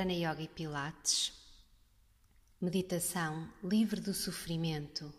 Prana 0.00 0.14
Yoga 0.14 0.40
e 0.40 0.48
Pilates, 0.48 1.30
meditação 2.58 3.52
livre 3.62 4.00
do 4.00 4.14
sofrimento 4.14 5.12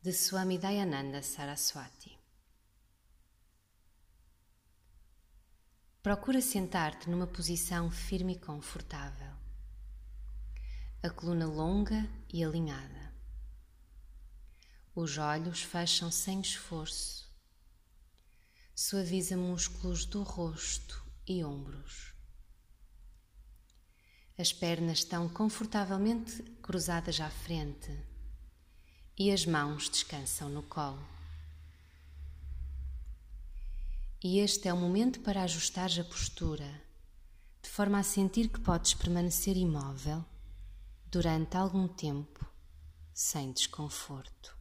de 0.00 0.10
Swami 0.10 0.56
Dayananda 0.56 1.20
Saraswati. 1.20 2.18
Procura 6.02 6.40
sentar-te 6.40 7.10
numa 7.10 7.26
posição 7.26 7.90
firme 7.90 8.36
e 8.36 8.38
confortável, 8.38 9.34
a 11.02 11.10
coluna 11.10 11.44
longa 11.44 12.08
e 12.32 12.42
alinhada. 12.42 13.14
Os 14.94 15.18
olhos 15.18 15.60
fecham 15.60 16.10
sem 16.10 16.40
esforço. 16.40 17.30
Suaviza 18.74 19.36
músculos 19.36 20.06
do 20.06 20.22
rosto 20.22 21.04
e 21.28 21.44
ombros. 21.44 22.18
As 24.40 24.54
pernas 24.54 25.00
estão 25.00 25.28
confortavelmente 25.28 26.42
cruzadas 26.62 27.20
à 27.20 27.28
frente 27.28 27.94
e 29.18 29.30
as 29.30 29.44
mãos 29.44 29.90
descansam 29.90 30.48
no 30.48 30.62
colo. 30.62 31.06
E 34.24 34.38
este 34.38 34.66
é 34.66 34.72
o 34.72 34.78
momento 34.78 35.20
para 35.20 35.42
ajustares 35.42 35.98
a 35.98 36.04
postura, 36.04 36.82
de 37.62 37.68
forma 37.68 37.98
a 37.98 38.02
sentir 38.02 38.48
que 38.48 38.60
podes 38.60 38.94
permanecer 38.94 39.58
imóvel 39.58 40.24
durante 41.04 41.58
algum 41.58 41.86
tempo 41.86 42.42
sem 43.12 43.52
desconforto. 43.52 44.56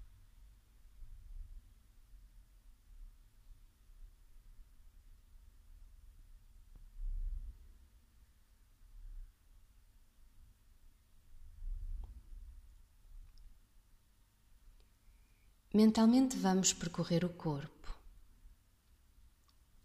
Mentalmente 15.71 16.35
vamos 16.35 16.73
percorrer 16.73 17.23
o 17.23 17.29
corpo, 17.29 17.95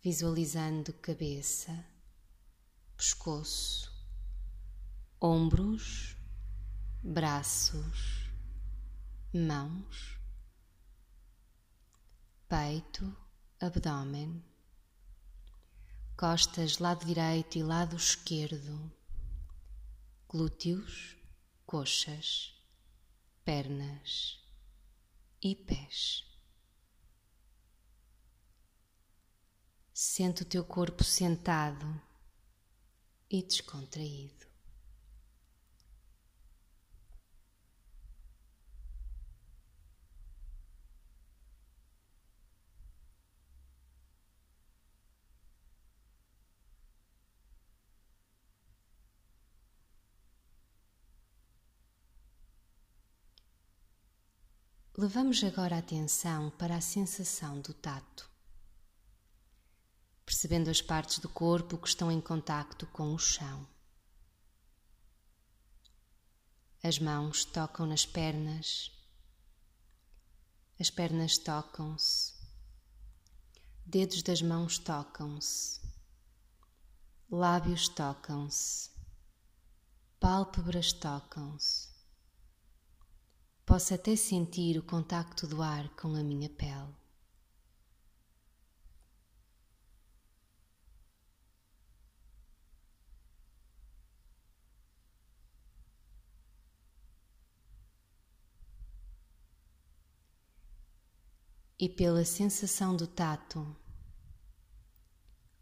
visualizando 0.02 0.94
cabeça, 0.94 1.84
pescoço, 2.96 3.92
ombros, 5.20 6.16
braços, 7.02 8.30
mãos, 9.30 10.18
peito, 12.48 13.14
abdômen, 13.60 14.42
costas 16.16 16.78
lado 16.78 17.04
direito 17.04 17.58
e 17.58 17.62
lado 17.62 17.94
esquerdo, 17.94 18.90
glúteos, 20.26 21.18
coxas, 21.66 22.54
pernas 23.44 24.43
e 25.44 25.54
pés. 25.54 26.24
Sente 29.92 30.42
o 30.42 30.46
teu 30.46 30.64
corpo 30.64 31.04
sentado 31.04 31.86
e 33.30 33.42
descontraído. 33.42 34.43
Levamos 54.96 55.42
agora 55.42 55.74
a 55.74 55.80
atenção 55.80 56.50
para 56.50 56.76
a 56.76 56.80
sensação 56.80 57.60
do 57.60 57.74
tato, 57.74 58.30
percebendo 60.24 60.70
as 60.70 60.80
partes 60.80 61.18
do 61.18 61.28
corpo 61.28 61.76
que 61.76 61.88
estão 61.88 62.12
em 62.12 62.20
contacto 62.20 62.86
com 62.86 63.12
o 63.12 63.18
chão. 63.18 63.66
As 66.80 67.00
mãos 67.00 67.44
tocam 67.44 67.86
nas 67.86 68.06
pernas, 68.06 68.92
as 70.78 70.90
pernas 70.90 71.38
tocam-se, 71.38 72.32
dedos 73.84 74.22
das 74.22 74.40
mãos 74.40 74.78
tocam-se, 74.78 75.80
lábios 77.28 77.88
tocam-se, 77.88 78.90
pálpebras 80.20 80.92
tocam-se 80.92 81.93
Posso 83.74 83.92
até 83.92 84.14
sentir 84.14 84.78
o 84.78 84.84
contacto 84.84 85.48
do 85.48 85.60
ar 85.60 85.88
com 85.96 86.14
a 86.14 86.22
minha 86.22 86.48
pele. 86.48 86.94
E 101.76 101.88
pela 101.88 102.24
sensação 102.24 102.94
do 102.94 103.08
tato, 103.08 103.76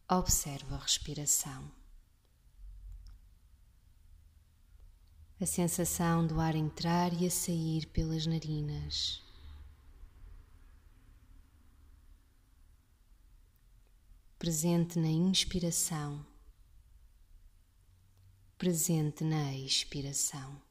observo 0.06 0.74
a 0.74 0.78
respiração. 0.78 1.81
A 5.42 5.46
sensação 5.46 6.24
do 6.24 6.40
ar 6.40 6.54
entrar 6.54 7.12
e 7.20 7.26
a 7.26 7.30
sair 7.30 7.86
pelas 7.86 8.26
narinas. 8.26 9.20
Presente 14.38 15.00
na 15.00 15.08
inspiração, 15.08 16.24
presente 18.56 19.24
na 19.24 19.52
expiração. 19.56 20.62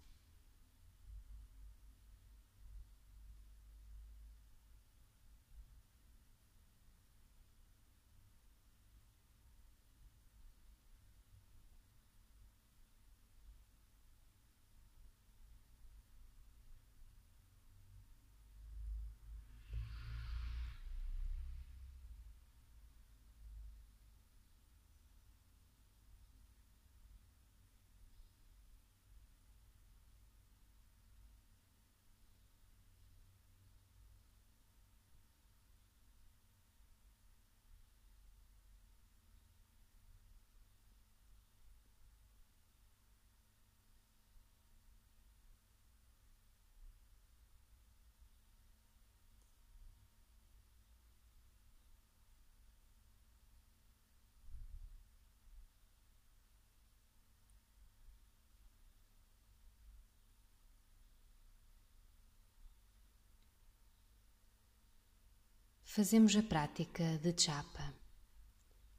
Fazemos 65.93 66.33
a 66.37 66.41
prática 66.41 67.17
de 67.17 67.35
japa, 67.37 67.93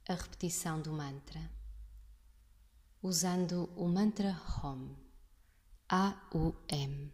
a 0.07 0.13
repetição 0.13 0.79
do 0.79 0.93
mantra, 0.93 1.41
usando 3.01 3.67
o 3.75 3.87
mantra 3.87 4.39
Om, 4.63 4.95
A-U-M. 5.89 7.11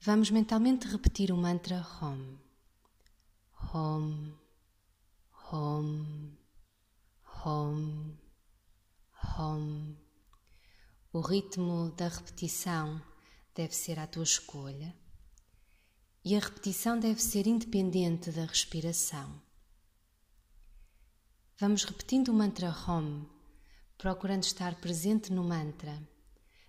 Vamos 0.00 0.32
mentalmente 0.32 0.88
repetir 0.88 1.30
o 1.30 1.36
mantra 1.36 1.86
Om. 2.02 2.38
Om, 3.72 4.34
Om, 5.52 6.36
Om, 7.44 8.18
Om. 9.38 9.96
O 11.12 11.20
ritmo 11.20 11.92
da 11.92 12.08
repetição 12.08 13.00
deve 13.54 13.76
ser 13.76 13.96
à 14.00 14.08
tua 14.08 14.24
escolha 14.24 15.05
e 16.26 16.34
a 16.34 16.40
repetição 16.40 16.98
deve 16.98 17.22
ser 17.22 17.46
independente 17.46 18.32
da 18.32 18.44
respiração. 18.46 19.40
Vamos 21.56 21.84
repetindo 21.84 22.30
o 22.30 22.34
mantra 22.34 22.68
Hom 22.68 23.24
procurando 23.96 24.42
estar 24.42 24.74
presente 24.80 25.32
no 25.32 25.44
mantra, 25.44 25.96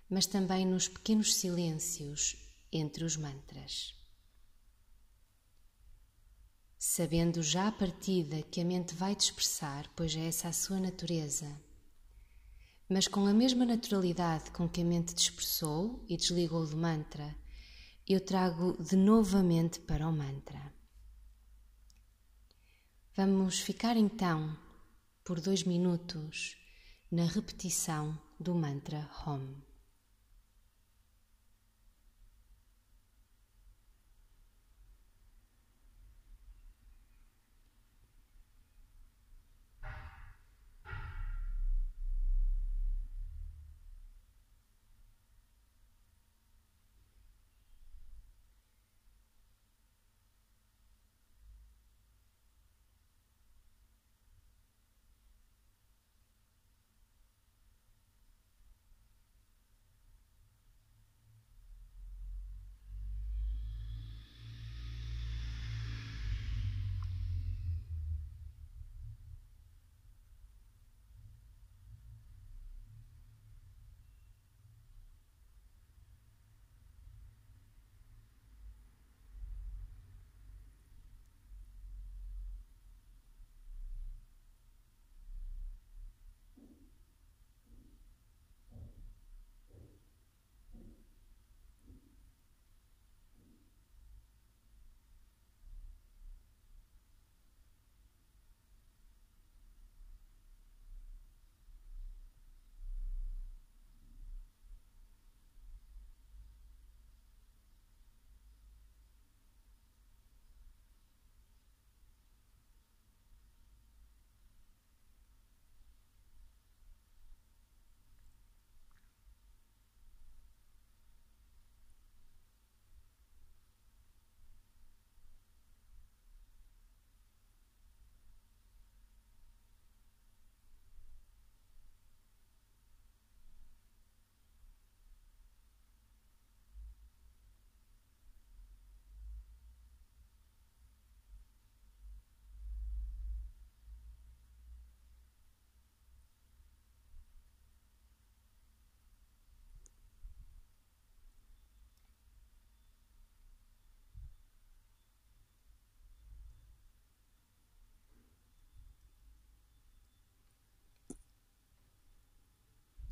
mas 0.08 0.26
também 0.26 0.64
nos 0.64 0.86
pequenos 0.86 1.34
silêncios 1.34 2.36
entre 2.70 3.02
os 3.02 3.16
mantras. 3.16 3.96
Sabendo 6.78 7.42
já 7.42 7.66
a 7.66 7.72
partida 7.72 8.40
que 8.42 8.60
a 8.60 8.64
mente 8.64 8.94
vai 8.94 9.16
dispersar, 9.16 9.90
pois 9.96 10.14
é 10.14 10.28
essa 10.28 10.46
a 10.46 10.52
sua 10.52 10.78
natureza, 10.78 11.52
mas 12.88 13.08
com 13.08 13.26
a 13.26 13.34
mesma 13.34 13.66
naturalidade 13.66 14.52
com 14.52 14.68
que 14.68 14.82
a 14.82 14.84
mente 14.84 15.12
dispersou 15.12 16.06
e 16.08 16.16
desligou 16.16 16.64
do 16.64 16.76
mantra, 16.76 17.34
eu 18.08 18.20
trago 18.20 18.82
de 18.82 18.96
novamente 18.96 19.80
para 19.80 20.08
o 20.08 20.12
mantra. 20.12 20.72
Vamos 23.14 23.60
ficar 23.60 23.98
então 23.98 24.56
por 25.22 25.40
dois 25.40 25.62
minutos 25.64 26.56
na 27.12 27.24
repetição 27.24 28.18
do 28.40 28.54
mantra 28.54 29.10
Hom. 29.26 29.67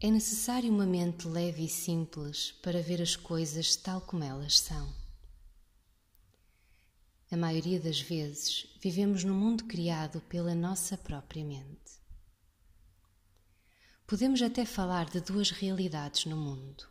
É 0.06 0.08
necessário 0.08 0.70
uma 0.70 0.86
mente 0.86 1.26
leve 1.26 1.64
e 1.64 1.68
simples 1.68 2.52
para 2.62 2.80
ver 2.80 3.02
as 3.02 3.16
coisas 3.16 3.74
tal 3.74 4.00
como 4.00 4.22
elas 4.22 4.60
são. 4.60 4.94
A 7.28 7.36
maioria 7.36 7.80
das 7.80 8.00
vezes 8.00 8.68
vivemos 8.80 9.24
num 9.24 9.34
mundo 9.34 9.64
criado 9.64 10.20
pela 10.20 10.54
nossa 10.54 10.96
própria 10.96 11.44
mente. 11.44 12.00
Podemos 14.06 14.40
até 14.42 14.64
falar 14.64 15.10
de 15.10 15.20
duas 15.20 15.50
realidades 15.50 16.24
no 16.26 16.36
mundo. 16.36 16.86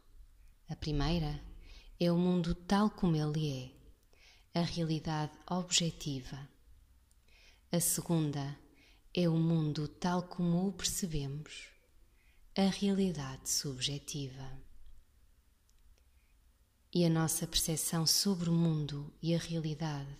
A 0.67 0.75
primeira 0.75 1.41
é 1.97 2.11
o 2.11 2.17
mundo 2.17 2.53
tal 2.53 2.89
como 2.89 3.15
ele 3.15 3.73
é, 4.53 4.59
a 4.59 4.61
realidade 4.61 5.31
objetiva. 5.49 6.49
A 7.71 7.79
segunda 7.79 8.59
é 9.13 9.29
o 9.29 9.37
mundo 9.37 9.87
tal 9.87 10.23
como 10.23 10.67
o 10.67 10.73
percebemos 10.73 11.74
a 12.57 12.69
realidade 12.69 13.49
subjetiva. 13.49 14.49
E 16.93 17.03
a 17.03 17.09
nossa 17.09 17.45
percepção 17.45 18.07
sobre 18.07 18.49
o 18.49 18.53
mundo 18.53 19.13
e 19.21 19.35
a 19.35 19.37
realidade 19.37 20.17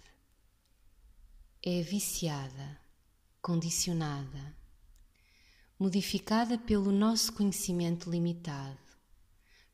é 1.64 1.82
viciada, 1.82 2.78
condicionada, 3.42 4.54
modificada 5.80 6.57
pelo 6.57 6.92
nosso 6.92 7.31
conhecimento 7.31 8.09
limitado, 8.09 8.78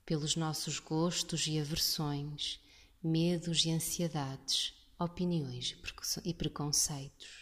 pelos 0.06 0.36
nossos 0.36 0.78
gostos 0.78 1.48
e 1.48 1.60
aversões, 1.60 2.60
medos 3.04 3.66
e 3.66 3.72
ansiedades, 3.72 4.76
opiniões 5.00 5.76
e 6.24 6.32
preconceitos 6.32 7.41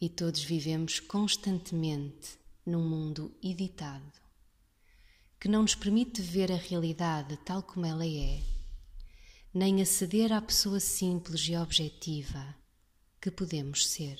e 0.00 0.08
todos 0.08 0.42
vivemos 0.42 1.00
constantemente 1.00 2.38
num 2.64 2.86
mundo 2.86 3.34
editado 3.42 4.26
que 5.38 5.48
não 5.48 5.62
nos 5.62 5.74
permite 5.74 6.20
ver 6.22 6.50
a 6.50 6.56
realidade 6.56 7.36
tal 7.38 7.62
como 7.62 7.86
ela 7.86 8.06
é, 8.06 8.42
nem 9.52 9.80
aceder 9.80 10.32
à 10.32 10.40
pessoa 10.40 10.80
simples 10.80 11.42
e 11.42 11.56
objetiva 11.56 12.56
que 13.20 13.30
podemos 13.30 13.86
ser. 13.86 14.18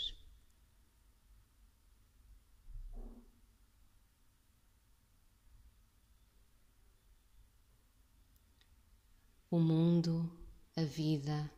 O 9.51 9.59
mundo, 9.59 10.31
a 10.77 10.83
vida, 10.83 11.51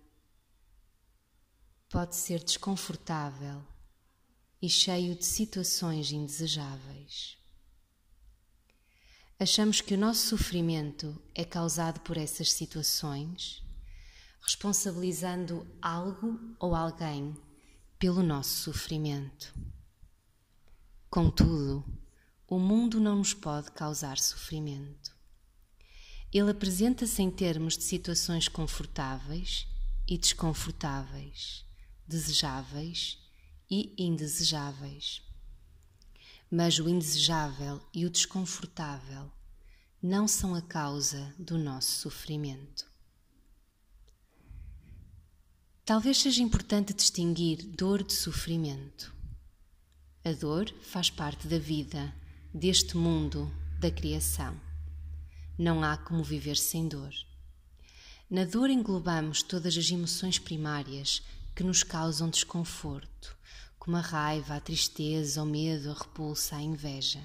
pode 1.89 2.15
ser 2.15 2.45
desconfortável 2.45 3.63
e 4.61 4.69
cheio 4.69 5.15
de 5.15 5.25
situações 5.25 6.11
indesejáveis. 6.11 7.37
Achamos 9.39 9.81
que 9.81 9.95
o 9.95 9.99
nosso 9.99 10.27
sofrimento 10.27 11.17
é 11.33 11.45
causado 11.45 12.01
por 12.01 12.17
essas 12.17 12.51
situações, 12.51 13.63
responsabilizando 14.43 15.65
algo 15.81 16.41
ou 16.59 16.75
alguém 16.75 17.37
pelo 18.01 18.21
nosso 18.21 18.65
sofrimento. 18.65 19.55
Contudo, 21.09 21.85
o 22.49 22.59
mundo 22.59 22.99
não 22.99 23.17
nos 23.17 23.33
pode 23.33 23.71
causar 23.71 24.19
sofrimento. 24.19 25.17
Ele 26.33 26.51
apresenta-se 26.51 27.23
em 27.23 27.31
termos 27.31 27.79
de 27.79 27.85
situações 27.85 28.49
confortáveis 28.49 29.69
e 30.07 30.19
desconfortáveis, 30.19 31.65
desejáveis 32.07 33.19
e 33.71 33.95
indesejáveis. 33.99 35.23
Mas 36.51 36.79
o 36.79 36.89
indesejável 36.89 37.81
e 37.93 38.07
o 38.07 38.11
desconfortável 38.11 39.31
não 40.03 40.29
são 40.29 40.55
a 40.55 40.63
causa 40.63 41.35
do 41.39 41.59
nosso 41.59 41.91
sofrimento. 42.01 42.87
Talvez 45.85 46.19
seja 46.19 46.43
importante 46.43 46.93
distinguir 46.93 47.63
dor 47.65 48.03
de 48.03 48.13
sofrimento. 48.13 49.15
A 50.23 50.33
dor 50.33 50.71
faz 50.83 51.09
parte 51.09 51.49
da 51.49 51.59
vida, 51.59 52.15
deste 52.53 52.95
mundo, 52.97 53.51
da 53.81 53.91
criação. 53.91 54.55
Não 55.57 55.83
há 55.83 55.97
como 55.97 56.23
viver 56.23 56.57
sem 56.57 56.87
dor. 56.87 57.15
Na 58.31 58.45
dor 58.45 58.69
englobamos 58.69 59.43
todas 59.43 59.77
as 59.79 59.91
emoções 59.91 60.39
primárias 60.39 61.23
que 61.57 61.65
nos 61.65 61.83
causam 61.83 62.29
desconforto, 62.29 63.35
como 63.79 63.97
a 63.97 64.01
raiva, 64.01 64.57
a 64.57 64.61
tristeza, 64.61 65.43
o 65.43 65.47
medo, 65.47 65.91
a 65.91 65.95
repulsa, 65.95 66.57
a 66.57 66.63
inveja. 66.63 67.23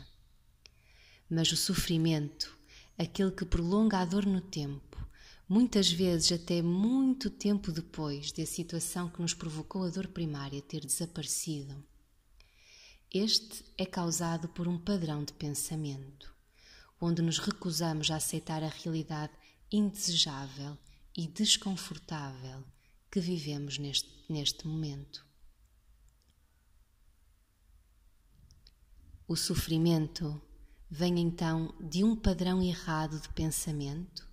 Mas 1.30 1.52
o 1.52 1.58
sofrimento, 1.58 2.56
aquele 2.98 3.32
que 3.32 3.46
prolonga 3.46 4.00
a 4.00 4.06
dor 4.06 4.26
no 4.26 4.42
tempo, 4.42 5.06
muitas 5.48 5.92
vezes 5.92 6.32
até 6.32 6.62
muito 6.62 7.30
tempo 7.30 7.72
depois 7.72 8.32
da 8.32 8.46
situação 8.46 9.10
que 9.10 9.22
nos 9.22 9.34
provocou 9.34 9.84
a 9.84 9.90
dor 9.90 10.08
primária 10.08 10.62
ter 10.62 10.86
desaparecido, 10.86 11.84
este 13.12 13.64
é 13.78 13.86
causado 13.86 14.48
por 14.50 14.68
um 14.68 14.78
padrão 14.78 15.24
de 15.24 15.34
pensamento, 15.34 16.34
onde 17.00 17.22
nos 17.22 17.38
recusamos 17.38 18.10
a 18.10 18.16
aceitar 18.16 18.64
a 18.64 18.70
realidade 18.70 19.34
indesejável 19.72 20.76
e 21.16 21.28
desconfortável 21.28 22.64
que 23.12 23.20
vivemos 23.20 23.78
neste, 23.78 24.10
neste 24.28 24.68
momento. 24.68 25.24
O 29.28 29.36
sofrimento 29.36 30.42
vem 30.90 31.20
então 31.20 31.74
de 31.80 32.04
um 32.04 32.16
padrão 32.16 32.62
errado 32.62 33.20
de 33.20 33.30
pensamento 33.30 34.28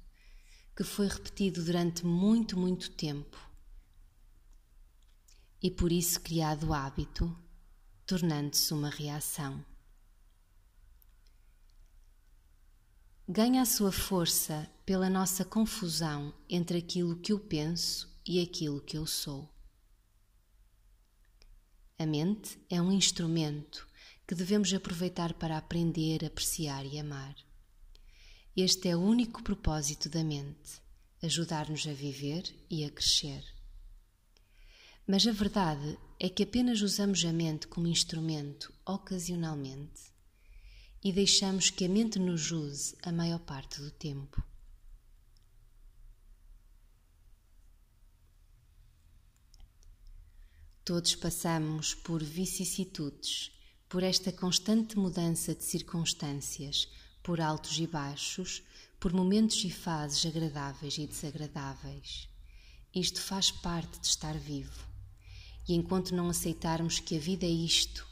que 0.77 0.83
foi 0.83 1.07
repetido 1.07 1.65
durante 1.65 2.05
muito, 2.05 2.59
muito 2.59 2.91
tempo 2.91 3.39
e 5.63 5.71
por 5.71 5.93
isso 5.93 6.21
criado 6.21 6.69
o 6.69 6.75
hábito 6.75 7.37
tornando-se 8.07 8.73
uma 8.73 8.89
reação. 8.89 9.65
Ganha 13.29 13.63
a 13.63 13.67
sua 13.67 13.93
força 13.93 14.69
pela 14.85 15.09
nossa 15.09 15.45
confusão 15.45 16.35
entre 16.49 16.79
aquilo 16.79 17.17
que 17.17 17.33
eu 17.33 17.39
penso 17.39 18.13
e 18.27 18.43
aquilo 18.43 18.81
que 18.81 18.97
eu 18.97 19.07
sou. 19.07 19.49
A 21.97 22.05
mente 22.05 22.59
é 22.69 22.83
um 22.83 22.91
instrumento 22.91 23.87
que 24.31 24.35
devemos 24.37 24.73
aproveitar 24.73 25.35
para 25.35 25.59
aprender, 25.59 26.25
apreciar 26.25 26.87
e 26.87 27.01
amar. 27.01 27.35
Este 28.57 28.89
é 28.89 28.95
o 28.95 29.01
único 29.01 29.43
propósito 29.43 30.09
da 30.09 30.23
mente: 30.23 30.81
ajudar-nos 31.21 31.85
a 31.89 31.93
viver 31.93 32.45
e 32.71 32.85
a 32.85 32.91
crescer. 32.93 33.45
Mas 35.05 35.27
a 35.27 35.33
verdade 35.33 35.99
é 36.21 36.29
que 36.29 36.45
apenas 36.45 36.81
usamos 36.81 37.25
a 37.25 37.33
mente 37.33 37.67
como 37.67 37.89
instrumento 37.89 38.73
ocasionalmente 38.87 40.01
e 41.03 41.13
deixamos 41.13 41.69
que 41.69 41.85
a 41.85 41.89
mente 41.89 42.17
nos 42.17 42.53
use 42.53 42.97
a 43.03 43.11
maior 43.11 43.41
parte 43.41 43.81
do 43.81 43.91
tempo. 43.91 44.41
Todos 50.85 51.17
passamos 51.17 51.95
por 51.95 52.23
vicissitudes, 52.23 53.59
por 53.91 54.05
esta 54.05 54.31
constante 54.31 54.97
mudança 54.97 55.53
de 55.53 55.65
circunstâncias, 55.65 56.89
por 57.25 57.41
altos 57.41 57.77
e 57.77 57.89
baixos, 57.89 58.63
por 59.01 59.13
momentos 59.13 59.65
e 59.65 59.71
fases 59.71 60.25
agradáveis 60.25 60.97
e 60.97 61.09
desagradáveis. 61.09 62.29
Isto 62.95 63.21
faz 63.21 63.51
parte 63.51 63.99
de 63.99 64.07
estar 64.07 64.39
vivo. 64.39 64.87
E 65.69 65.75
enquanto 65.75 66.15
não 66.15 66.31
aceitarmos 66.31 67.01
que 67.01 67.17
a 67.17 67.19
vida 67.19 67.45
é 67.45 67.51
isto, 67.51 68.07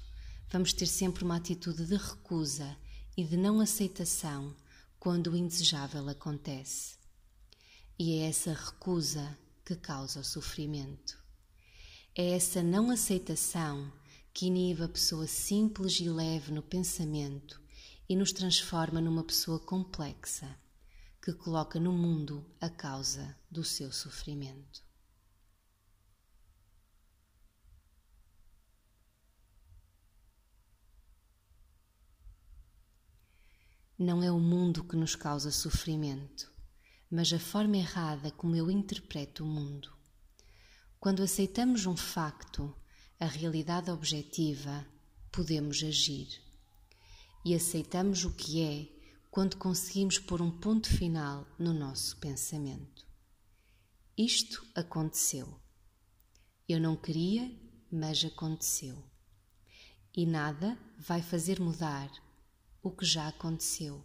vamos 0.50 0.72
ter 0.72 0.86
sempre 0.86 1.22
uma 1.22 1.36
atitude 1.36 1.86
de 1.86 1.96
recusa 1.96 2.76
e 3.16 3.22
de 3.22 3.36
não 3.36 3.60
aceitação 3.60 4.56
quando 4.98 5.30
o 5.30 5.36
indesejável 5.36 6.08
acontece. 6.08 6.96
E 7.96 8.18
é 8.18 8.28
essa 8.28 8.52
recusa 8.52 9.38
que 9.64 9.76
causa 9.76 10.18
o 10.18 10.24
sofrimento. 10.24 11.16
É 12.16 12.30
essa 12.30 12.64
não 12.64 12.90
aceitação 12.90 13.92
que 14.38 14.46
inibe 14.46 14.84
a 14.84 14.88
pessoa 14.88 15.26
simples 15.26 15.98
e 15.98 16.08
leve 16.08 16.52
no 16.52 16.62
pensamento 16.62 17.60
e 18.08 18.14
nos 18.14 18.30
transforma 18.30 19.00
numa 19.00 19.24
pessoa 19.24 19.58
complexa, 19.58 20.56
que 21.20 21.32
coloca 21.32 21.80
no 21.80 21.92
mundo 21.92 22.48
a 22.60 22.70
causa 22.70 23.36
do 23.50 23.64
seu 23.64 23.90
sofrimento. 23.90 24.80
Não 33.98 34.22
é 34.22 34.30
o 34.30 34.38
mundo 34.38 34.84
que 34.84 34.94
nos 34.94 35.16
causa 35.16 35.50
sofrimento, 35.50 36.48
mas 37.10 37.32
a 37.32 37.40
forma 37.40 37.76
errada 37.76 38.30
como 38.30 38.54
eu 38.54 38.70
interpreto 38.70 39.42
o 39.42 39.48
mundo. 39.48 39.92
Quando 41.00 41.24
aceitamos 41.24 41.86
um 41.86 41.96
facto, 41.96 42.72
a 43.20 43.26
realidade 43.26 43.90
objetiva, 43.90 44.86
podemos 45.32 45.82
agir. 45.82 46.40
E 47.44 47.54
aceitamos 47.54 48.24
o 48.24 48.32
que 48.32 48.62
é 48.62 48.88
quando 49.30 49.56
conseguimos 49.56 50.18
pôr 50.18 50.40
um 50.40 50.50
ponto 50.50 50.88
final 50.88 51.46
no 51.58 51.72
nosso 51.72 52.16
pensamento. 52.18 53.06
Isto 54.16 54.64
aconteceu. 54.74 55.60
Eu 56.68 56.80
não 56.80 56.96
queria, 56.96 57.50
mas 57.90 58.24
aconteceu. 58.24 59.02
E 60.16 60.24
nada 60.26 60.78
vai 60.98 61.22
fazer 61.22 61.60
mudar 61.60 62.10
o 62.82 62.90
que 62.90 63.04
já 63.04 63.28
aconteceu. 63.28 64.04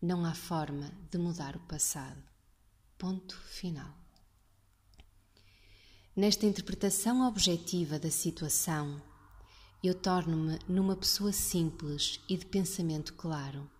Não 0.00 0.24
há 0.24 0.34
forma 0.34 0.92
de 1.10 1.18
mudar 1.18 1.56
o 1.56 1.60
passado. 1.60 2.22
Ponto 2.98 3.36
final. 3.42 4.05
Nesta 6.16 6.46
interpretação 6.46 7.28
objetiva 7.28 7.98
da 7.98 8.10
situação, 8.10 9.02
eu 9.84 9.94
torno-me 9.94 10.58
numa 10.66 10.96
pessoa 10.96 11.30
simples 11.30 12.18
e 12.26 12.38
de 12.38 12.46
pensamento 12.46 13.12
claro, 13.12 13.70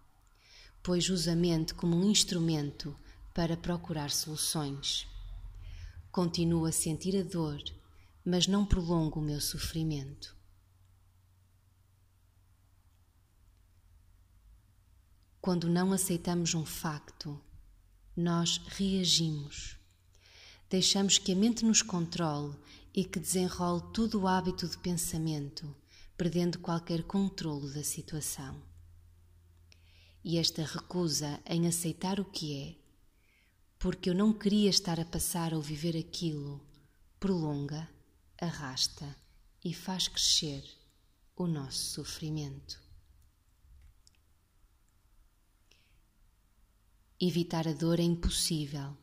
pois 0.83 1.09
uso 1.09 1.31
a 1.31 1.35
mente 1.35 1.73
como 1.73 1.97
um 1.97 2.11
instrumento 2.11 2.95
para 3.33 3.57
procurar 3.57 4.11
soluções. 4.11 5.09
Continuo 6.13 6.67
a 6.67 6.73
sentir 6.73 7.19
a 7.19 7.23
dor, 7.23 7.59
mas 8.23 8.47
não 8.47 8.67
prolongo 8.67 9.19
o 9.19 9.23
meu 9.23 9.41
sofrimento. 9.41 10.37
Quando 15.41 15.71
não 15.71 15.91
aceitamos 15.91 16.53
um 16.53 16.67
facto, 16.67 17.41
nós 18.15 18.59
reagimos. 18.67 19.79
Deixamos 20.69 21.19
que 21.19 21.33
a 21.33 21.37
mente 21.37 21.65
nos 21.65 21.81
controle 21.81 22.57
e 22.93 23.05
que 23.05 23.21
desenrole 23.21 23.83
todo 23.93 24.21
o 24.21 24.27
hábito 24.27 24.67
de 24.67 24.77
pensamento, 24.79 25.75
perdendo 26.17 26.59
qualquer 26.59 27.05
controlo 27.05 27.73
da 27.73 27.85
situação. 27.85 28.61
E 30.25 30.39
esta 30.39 30.65
recusa 30.65 31.41
em 31.47 31.69
aceitar 31.69 32.19
o 32.19 32.25
que 32.25 32.57
é, 32.61 32.75
porque 33.79 34.11
eu 34.11 34.15
não 34.15 34.33
queria 34.33 34.69
estar 34.69 34.99
a 34.99 35.05
passar 35.05 35.55
ou 35.55 35.63
viver 35.63 35.97
aquilo, 35.97 36.61
prolonga, 37.21 37.89
arrasta 38.41 39.17
e 39.65 39.73
faz 39.73 40.09
crescer 40.09 40.65
o 41.37 41.47
nosso 41.47 41.79
sofrimento. 41.95 42.83
Evitar 47.21 47.69
a 47.69 47.73
dor 47.73 48.01
é 48.01 48.03
impossível, 48.03 48.97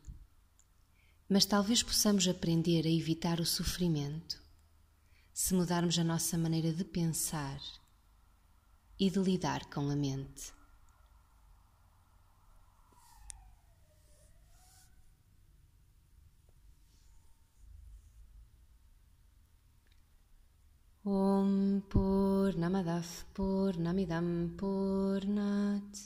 mas 1.34 1.44
talvez 1.44 1.82
possamos 1.82 2.28
aprender 2.28 2.86
a 2.86 2.88
evitar 2.88 3.40
o 3.40 3.44
sofrimento 3.44 4.40
se 5.32 5.52
mudarmos 5.52 5.98
a 5.98 6.04
nossa 6.04 6.38
maneira 6.38 6.72
de 6.72 6.84
pensar 6.84 7.60
e 9.00 9.10
de 9.10 9.18
lidar 9.18 9.64
com 9.64 9.90
a 9.90 9.96
mente. 9.96 10.52
Om 21.04 21.82
Purnamadav 21.90 23.08
Purnamidam 23.34 24.54
Purnat 24.56 25.98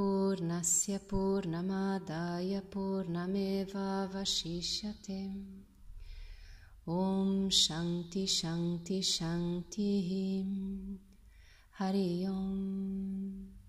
Purnasya 0.00 0.98
Purnamadaya 0.98 2.62
Purnameva 2.72 4.08
Vashishyate 4.08 5.28
Om 6.88 7.50
Shanti 7.50 8.24
Shanti 8.24 9.00
Shanti. 9.04 10.46
Hari 11.78 12.26
Om. 12.26 13.59